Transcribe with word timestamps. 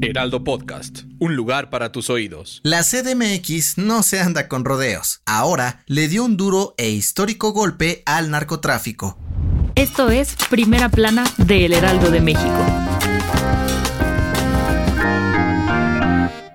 Heraldo 0.00 0.44
Podcast, 0.44 1.00
un 1.18 1.36
lugar 1.36 1.68
para 1.68 1.92
tus 1.92 2.10
oídos. 2.10 2.60
La 2.62 2.82
CDMX 2.82 3.76
no 3.76 4.02
se 4.02 4.20
anda 4.20 4.48
con 4.48 4.64
rodeos. 4.64 5.20
Ahora 5.26 5.82
le 5.86 6.08
dio 6.08 6.24
un 6.24 6.36
duro 6.36 6.74
e 6.78 6.90
histórico 6.90 7.52
golpe 7.52 8.02
al 8.06 8.30
narcotráfico. 8.30 9.18
Esto 9.74 10.10
es 10.10 10.36
Primera 10.48 10.88
Plana 10.88 11.24
de 11.36 11.66
El 11.66 11.72
Heraldo 11.72 12.10
de 12.10 12.20
México. 12.20 12.85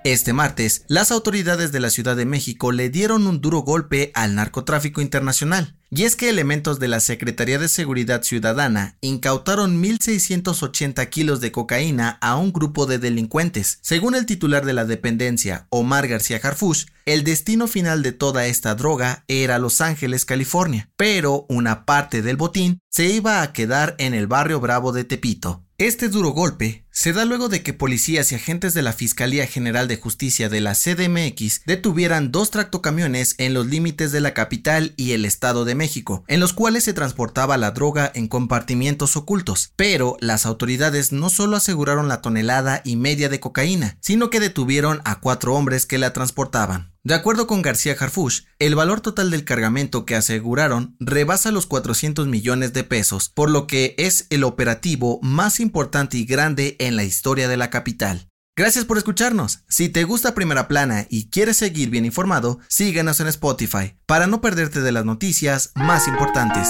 Este 0.03 0.33
martes, 0.33 0.83
las 0.87 1.11
autoridades 1.11 1.71
de 1.71 1.79
la 1.79 1.91
Ciudad 1.91 2.15
de 2.15 2.25
México 2.25 2.71
le 2.71 2.89
dieron 2.89 3.27
un 3.27 3.39
duro 3.39 3.59
golpe 3.59 4.11
al 4.15 4.33
narcotráfico 4.33 4.99
internacional. 4.99 5.75
Y 5.91 6.03
es 6.03 6.15
que 6.15 6.29
elementos 6.29 6.79
de 6.79 6.87
la 6.87 6.99
Secretaría 7.01 7.59
de 7.59 7.67
Seguridad 7.67 8.23
Ciudadana 8.23 8.97
incautaron 9.01 9.83
1.680 9.83 11.07
kilos 11.09 11.39
de 11.39 11.51
cocaína 11.51 12.17
a 12.21 12.37
un 12.37 12.51
grupo 12.51 12.87
de 12.87 12.97
delincuentes. 12.97 13.77
Según 13.81 14.15
el 14.15 14.25
titular 14.25 14.65
de 14.65 14.73
la 14.73 14.85
dependencia, 14.85 15.67
Omar 15.69 16.07
García 16.07 16.39
Harfush, 16.41 16.85
el 17.05 17.23
destino 17.23 17.67
final 17.67 18.01
de 18.01 18.11
toda 18.11 18.47
esta 18.47 18.73
droga 18.73 19.23
era 19.27 19.59
Los 19.59 19.81
Ángeles, 19.81 20.25
California, 20.25 20.89
pero 20.95 21.45
una 21.47 21.85
parte 21.85 22.23
del 22.23 22.37
botín 22.37 22.79
se 22.89 23.05
iba 23.09 23.43
a 23.43 23.53
quedar 23.53 23.95
en 23.99 24.15
el 24.15 24.25
barrio 24.25 24.59
Bravo 24.59 24.93
de 24.93 25.03
Tepito. 25.03 25.63
Este 25.81 26.09
duro 26.09 26.29
golpe 26.29 26.85
se 26.91 27.11
da 27.11 27.25
luego 27.25 27.49
de 27.49 27.63
que 27.63 27.73
policías 27.73 28.31
y 28.31 28.35
agentes 28.35 28.75
de 28.75 28.83
la 28.83 28.93
Fiscalía 28.93 29.47
General 29.47 29.87
de 29.87 29.97
Justicia 29.97 30.47
de 30.47 30.61
la 30.61 30.75
CDMX 30.75 31.63
detuvieran 31.65 32.31
dos 32.31 32.51
tractocamiones 32.51 33.33
en 33.39 33.55
los 33.55 33.65
límites 33.65 34.11
de 34.11 34.21
la 34.21 34.35
capital 34.35 34.93
y 34.95 35.13
el 35.13 35.25
Estado 35.25 35.65
de 35.65 35.73
México, 35.73 36.23
en 36.27 36.39
los 36.39 36.53
cuales 36.53 36.83
se 36.83 36.93
transportaba 36.93 37.57
la 37.57 37.71
droga 37.71 38.11
en 38.13 38.27
compartimientos 38.27 39.17
ocultos. 39.17 39.73
Pero 39.75 40.17
las 40.19 40.45
autoridades 40.45 41.11
no 41.11 41.31
solo 41.31 41.57
aseguraron 41.57 42.07
la 42.07 42.21
tonelada 42.21 42.83
y 42.85 42.95
media 42.95 43.27
de 43.27 43.39
cocaína, 43.39 43.97
sino 44.01 44.29
que 44.29 44.39
detuvieron 44.39 45.01
a 45.03 45.19
cuatro 45.19 45.55
hombres 45.55 45.87
que 45.87 45.97
la 45.97 46.13
transportaban. 46.13 46.90
De 47.03 47.15
acuerdo 47.15 47.47
con 47.47 47.63
García 47.63 47.95
Harfush, 47.99 48.41
el 48.59 48.75
valor 48.75 49.01
total 49.01 49.31
del 49.31 49.43
cargamento 49.43 50.05
que 50.05 50.15
aseguraron 50.15 50.95
rebasa 50.99 51.51
los 51.51 51.65
400 51.65 52.27
millones 52.27 52.73
de 52.73 52.83
pesos, 52.83 53.29
por 53.29 53.49
lo 53.49 53.65
que 53.65 53.95
es 53.97 54.27
el 54.29 54.43
operativo 54.43 55.19
más 55.23 55.59
importante 55.59 56.17
y 56.17 56.25
grande 56.25 56.75
en 56.79 56.95
la 56.95 57.03
historia 57.03 57.47
de 57.47 57.57
la 57.57 57.71
capital. 57.71 58.27
Gracias 58.55 58.85
por 58.85 58.99
escucharnos. 58.99 59.63
Si 59.67 59.89
te 59.89 60.03
gusta 60.03 60.35
Primera 60.35 60.67
Plana 60.67 61.07
y 61.09 61.29
quieres 61.29 61.57
seguir 61.57 61.89
bien 61.89 62.05
informado, 62.05 62.59
síguenos 62.67 63.19
en 63.19 63.27
Spotify 63.27 63.95
para 64.05 64.27
no 64.27 64.39
perderte 64.41 64.81
de 64.81 64.91
las 64.91 65.05
noticias 65.05 65.71
más 65.73 66.07
importantes. 66.07 66.67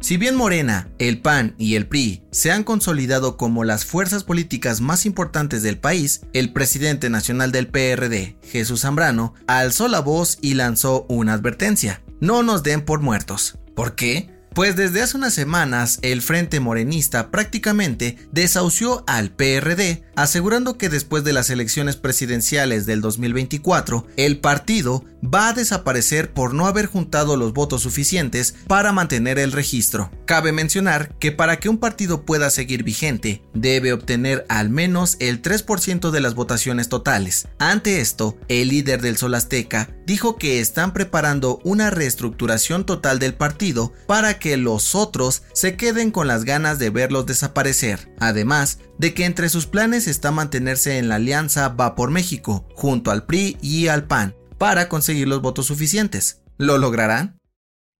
Si 0.00 0.16
bien 0.16 0.34
Morena, 0.34 0.88
el 0.98 1.20
PAN 1.20 1.54
y 1.58 1.74
el 1.74 1.86
PRI 1.86 2.22
se 2.30 2.50
han 2.50 2.64
consolidado 2.64 3.36
como 3.36 3.64
las 3.64 3.84
fuerzas 3.84 4.24
políticas 4.24 4.80
más 4.80 5.04
importantes 5.04 5.62
del 5.62 5.78
país, 5.78 6.22
el 6.32 6.54
presidente 6.54 7.10
nacional 7.10 7.52
del 7.52 7.68
PRD, 7.68 8.38
Jesús 8.42 8.80
Zambrano, 8.80 9.34
alzó 9.46 9.88
la 9.88 10.00
voz 10.00 10.38
y 10.40 10.54
lanzó 10.54 11.04
una 11.10 11.34
advertencia. 11.34 12.02
No 12.18 12.42
nos 12.42 12.62
den 12.62 12.80
por 12.80 13.00
muertos. 13.00 13.58
¿Por 13.76 13.94
qué? 13.94 14.30
Pues 14.54 14.74
desde 14.74 15.02
hace 15.02 15.16
unas 15.16 15.34
semanas 15.34 15.98
el 16.02 16.22
Frente 16.22 16.60
Morenista 16.60 17.30
prácticamente 17.30 18.16
desahució 18.32 19.04
al 19.06 19.30
PRD, 19.30 20.02
asegurando 20.22 20.76
que 20.76 20.88
después 20.88 21.24
de 21.24 21.32
las 21.32 21.50
elecciones 21.50 21.96
presidenciales 21.96 22.86
del 22.86 23.00
2024, 23.00 24.06
el 24.16 24.40
partido 24.40 25.04
va 25.22 25.48
a 25.48 25.52
desaparecer 25.52 26.32
por 26.32 26.54
no 26.54 26.66
haber 26.66 26.86
juntado 26.86 27.36
los 27.36 27.52
votos 27.52 27.82
suficientes 27.82 28.54
para 28.66 28.92
mantener 28.92 29.38
el 29.38 29.52
registro. 29.52 30.10
Cabe 30.26 30.52
mencionar 30.52 31.14
que 31.18 31.32
para 31.32 31.58
que 31.58 31.68
un 31.68 31.78
partido 31.78 32.24
pueda 32.24 32.50
seguir 32.50 32.82
vigente, 32.82 33.42
debe 33.54 33.92
obtener 33.92 34.46
al 34.48 34.70
menos 34.70 35.16
el 35.20 35.42
3% 35.42 36.10
de 36.10 36.20
las 36.20 36.34
votaciones 36.34 36.88
totales. 36.88 37.48
Ante 37.58 38.00
esto, 38.00 38.38
el 38.48 38.68
líder 38.68 39.02
del 39.02 39.16
Sol 39.16 39.34
Azteca 39.34 39.90
dijo 40.06 40.36
que 40.36 40.60
están 40.60 40.92
preparando 40.92 41.60
una 41.64 41.90
reestructuración 41.90 42.84
total 42.84 43.18
del 43.18 43.34
partido 43.34 43.92
para 44.06 44.38
que 44.38 44.56
los 44.56 44.94
otros 44.94 45.42
se 45.52 45.76
queden 45.76 46.10
con 46.10 46.26
las 46.26 46.44
ganas 46.44 46.78
de 46.78 46.90
verlos 46.90 47.26
desaparecer. 47.26 48.09
Además, 48.20 48.78
de 48.98 49.14
que 49.14 49.24
entre 49.24 49.48
sus 49.48 49.66
planes 49.66 50.06
está 50.06 50.30
mantenerse 50.30 50.98
en 50.98 51.08
la 51.08 51.16
alianza 51.16 51.68
Va 51.70 51.94
por 51.94 52.10
México, 52.10 52.68
junto 52.74 53.10
al 53.10 53.24
PRI 53.24 53.56
y 53.60 53.88
al 53.88 54.04
PAN, 54.04 54.36
para 54.58 54.88
conseguir 54.88 55.26
los 55.26 55.40
votos 55.40 55.66
suficientes. 55.66 56.42
¿Lo 56.58 56.76
lograrán? 56.76 57.39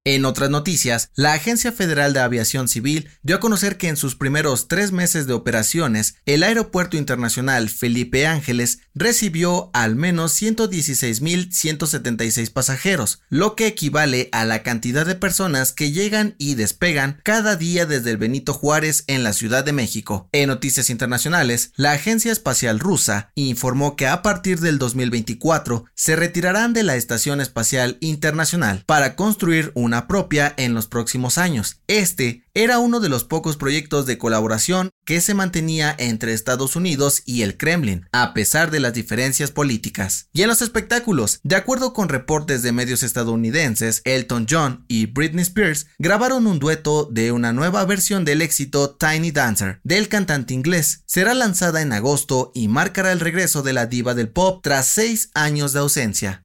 En 0.04 0.24
otras 0.24 0.48
noticias, 0.48 1.10
la 1.14 1.34
Agencia 1.34 1.72
Federal 1.72 2.14
de 2.14 2.20
Aviación 2.20 2.68
Civil 2.68 3.10
dio 3.22 3.36
a 3.36 3.40
conocer 3.40 3.76
que 3.76 3.88
en 3.88 3.98
sus 3.98 4.16
primeros 4.16 4.66
tres 4.66 4.92
meses 4.92 5.26
de 5.26 5.34
operaciones, 5.34 6.14
el 6.24 6.42
Aeropuerto 6.42 6.96
Internacional 6.96 7.68
Felipe 7.68 8.26
Ángeles 8.26 8.78
recibió 8.94 9.68
al 9.74 9.96
menos 9.96 10.40
116.176 10.40 12.50
pasajeros, 12.50 13.20
lo 13.28 13.54
que 13.54 13.66
equivale 13.66 14.30
a 14.32 14.46
la 14.46 14.62
cantidad 14.62 15.04
de 15.04 15.16
personas 15.16 15.74
que 15.74 15.92
llegan 15.92 16.34
y 16.38 16.54
despegan 16.54 17.20
cada 17.22 17.56
día 17.56 17.84
desde 17.84 18.12
el 18.12 18.16
Benito 18.16 18.54
Juárez 18.54 19.04
en 19.06 19.22
la 19.22 19.34
Ciudad 19.34 19.64
de 19.64 19.74
México. 19.74 20.30
En 20.32 20.48
noticias 20.48 20.88
internacionales, 20.88 21.72
la 21.76 21.92
Agencia 21.92 22.32
Espacial 22.32 22.78
Rusa 22.78 23.32
informó 23.34 23.96
que 23.96 24.06
a 24.06 24.22
partir 24.22 24.60
del 24.60 24.78
2024 24.78 25.84
se 25.94 26.16
retirarán 26.16 26.72
de 26.72 26.84
la 26.84 26.96
Estación 26.96 27.42
Espacial 27.42 27.98
Internacional 28.00 28.82
para 28.86 29.14
construir 29.14 29.72
un 29.74 29.90
propia 30.06 30.54
en 30.56 30.74
los 30.74 30.86
próximos 30.86 31.38
años. 31.38 31.80
Este 31.86 32.44
era 32.54 32.78
uno 32.78 33.00
de 33.00 33.08
los 33.08 33.24
pocos 33.24 33.56
proyectos 33.56 34.06
de 34.06 34.18
colaboración 34.18 34.90
que 35.04 35.20
se 35.20 35.34
mantenía 35.34 35.94
entre 35.98 36.32
Estados 36.32 36.76
Unidos 36.76 37.22
y 37.24 37.42
el 37.42 37.56
Kremlin, 37.56 38.08
a 38.12 38.34
pesar 38.34 38.70
de 38.70 38.80
las 38.80 38.92
diferencias 38.92 39.50
políticas. 39.50 40.28
Y 40.32 40.42
en 40.42 40.48
los 40.48 40.62
espectáculos, 40.62 41.40
de 41.42 41.56
acuerdo 41.56 41.92
con 41.92 42.08
reportes 42.08 42.62
de 42.62 42.72
medios 42.72 43.02
estadounidenses, 43.02 44.02
Elton 44.04 44.46
John 44.48 44.84
y 44.88 45.06
Britney 45.06 45.42
Spears 45.42 45.86
grabaron 45.98 46.46
un 46.46 46.58
dueto 46.58 47.08
de 47.10 47.32
una 47.32 47.52
nueva 47.52 47.84
versión 47.84 48.24
del 48.24 48.42
éxito 48.42 48.96
Tiny 48.96 49.30
Dancer 49.30 49.80
del 49.84 50.08
cantante 50.08 50.54
inglés. 50.54 51.02
Será 51.06 51.34
lanzada 51.34 51.82
en 51.82 51.92
agosto 51.92 52.52
y 52.54 52.68
marcará 52.68 53.12
el 53.12 53.20
regreso 53.20 53.62
de 53.62 53.72
la 53.72 53.86
diva 53.86 54.14
del 54.14 54.28
pop 54.28 54.60
tras 54.62 54.86
seis 54.86 55.30
años 55.34 55.72
de 55.72 55.80
ausencia. 55.80 56.42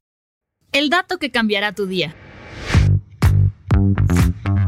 El 0.72 0.90
dato 0.90 1.18
que 1.18 1.30
cambiará 1.30 1.72
tu 1.72 1.86
día. 1.86 2.14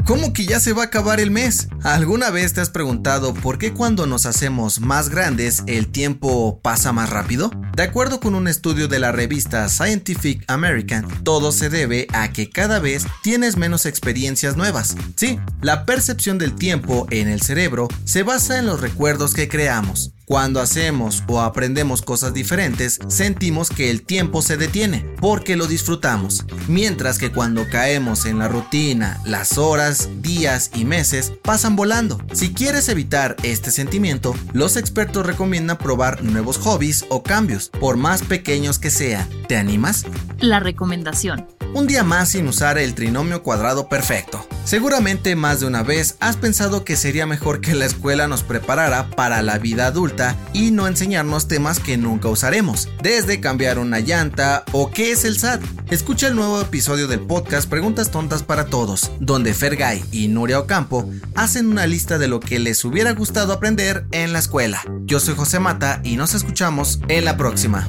¿Cómo 0.08 0.32
que 0.32 0.46
ya 0.46 0.58
se 0.58 0.72
va 0.72 0.84
a 0.84 0.86
acabar 0.86 1.20
el 1.20 1.30
mes? 1.30 1.68
¿Alguna 1.82 2.30
vez 2.30 2.54
te 2.54 2.62
has 2.62 2.70
preguntado 2.70 3.34
por 3.34 3.58
qué 3.58 3.74
cuando 3.74 4.06
nos 4.06 4.24
hacemos 4.24 4.80
más 4.80 5.10
grandes 5.10 5.62
el 5.66 5.88
tiempo 5.88 6.60
pasa 6.62 6.94
más 6.94 7.10
rápido? 7.10 7.50
De 7.76 7.82
acuerdo 7.82 8.18
con 8.18 8.34
un 8.34 8.48
estudio 8.48 8.88
de 8.88 9.00
la 9.00 9.12
revista 9.12 9.68
Scientific 9.68 10.50
American, 10.50 11.06
todo 11.24 11.52
se 11.52 11.68
debe 11.68 12.06
a 12.14 12.32
que 12.32 12.48
cada 12.48 12.78
vez 12.78 13.06
tienes 13.22 13.58
menos 13.58 13.84
experiencias 13.84 14.56
nuevas. 14.56 14.96
Sí, 15.14 15.38
la 15.60 15.84
percepción 15.84 16.38
del 16.38 16.54
tiempo 16.54 17.06
en 17.10 17.28
el 17.28 17.42
cerebro 17.42 17.86
se 18.04 18.22
basa 18.22 18.58
en 18.58 18.64
los 18.64 18.80
recuerdos 18.80 19.34
que 19.34 19.46
creamos. 19.46 20.14
Cuando 20.28 20.60
hacemos 20.60 21.24
o 21.26 21.40
aprendemos 21.40 22.02
cosas 22.02 22.34
diferentes, 22.34 22.98
sentimos 23.08 23.70
que 23.70 23.88
el 23.88 24.02
tiempo 24.02 24.42
se 24.42 24.58
detiene, 24.58 25.06
porque 25.22 25.56
lo 25.56 25.66
disfrutamos. 25.66 26.44
Mientras 26.68 27.16
que 27.16 27.32
cuando 27.32 27.66
caemos 27.70 28.26
en 28.26 28.38
la 28.38 28.46
rutina, 28.46 29.22
las 29.24 29.56
horas, 29.56 30.10
días 30.20 30.70
y 30.74 30.84
meses 30.84 31.32
pasan 31.42 31.76
volando. 31.76 32.20
Si 32.34 32.52
quieres 32.52 32.90
evitar 32.90 33.36
este 33.42 33.70
sentimiento, 33.70 34.34
los 34.52 34.76
expertos 34.76 35.24
recomiendan 35.24 35.78
probar 35.78 36.22
nuevos 36.22 36.58
hobbies 36.58 37.06
o 37.08 37.22
cambios, 37.22 37.70
por 37.80 37.96
más 37.96 38.20
pequeños 38.20 38.78
que 38.78 38.90
sean. 38.90 39.26
¿Te 39.48 39.56
animas? 39.56 40.04
La 40.40 40.60
recomendación. 40.60 41.46
Un 41.74 41.86
día 41.86 42.04
más 42.04 42.30
sin 42.30 42.48
usar 42.48 42.78
el 42.78 42.94
trinomio 42.94 43.42
cuadrado 43.42 43.88
perfecto. 43.88 44.46
Seguramente 44.64 45.34
más 45.36 45.60
de 45.60 45.66
una 45.66 45.82
vez 45.82 46.16
has 46.20 46.36
pensado 46.36 46.84
que 46.84 46.96
sería 46.96 47.26
mejor 47.26 47.60
que 47.60 47.74
la 47.74 47.86
escuela 47.86 48.28
nos 48.28 48.42
preparara 48.42 49.10
para 49.10 49.40
la 49.42 49.58
vida 49.58 49.86
adulta 49.86 50.36
y 50.52 50.70
no 50.70 50.86
enseñarnos 50.86 51.48
temas 51.48 51.80
que 51.80 51.96
nunca 51.96 52.28
usaremos, 52.28 52.88
desde 53.02 53.40
cambiar 53.40 53.78
una 53.78 54.00
llanta 54.00 54.64
o 54.72 54.90
qué 54.90 55.12
es 55.12 55.24
el 55.24 55.38
SAT. 55.38 55.62
Escucha 55.90 56.28
el 56.28 56.36
nuevo 56.36 56.60
episodio 56.60 57.08
del 57.08 57.20
podcast 57.20 57.68
Preguntas 57.68 58.10
Tontas 58.10 58.42
para 58.42 58.66
Todos, 58.66 59.10
donde 59.20 59.54
Fergay 59.54 60.04
y 60.12 60.28
Nuria 60.28 60.60
Ocampo 60.60 61.08
hacen 61.34 61.68
una 61.68 61.86
lista 61.86 62.18
de 62.18 62.28
lo 62.28 62.40
que 62.40 62.58
les 62.58 62.84
hubiera 62.84 63.12
gustado 63.12 63.52
aprender 63.52 64.04
en 64.10 64.32
la 64.32 64.38
escuela. 64.38 64.82
Yo 65.04 65.20
soy 65.20 65.34
José 65.34 65.60
Mata 65.60 66.00
y 66.04 66.16
nos 66.16 66.34
escuchamos 66.34 67.00
en 67.08 67.24
la 67.24 67.36
próxima. 67.36 67.88